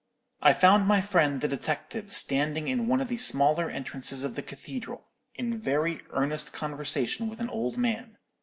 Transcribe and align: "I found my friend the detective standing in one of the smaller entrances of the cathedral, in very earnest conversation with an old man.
"I 0.41 0.53
found 0.53 0.87
my 0.87 0.99
friend 0.99 1.41
the 1.41 1.47
detective 1.47 2.11
standing 2.11 2.67
in 2.67 2.87
one 2.87 3.01
of 3.01 3.07
the 3.07 3.17
smaller 3.17 3.69
entrances 3.69 4.23
of 4.23 4.33
the 4.33 4.41
cathedral, 4.41 5.09
in 5.35 5.55
very 5.55 6.01
earnest 6.09 6.53
conversation 6.53 7.29
with 7.29 7.39
an 7.39 7.49
old 7.51 7.77
man. 7.77 8.17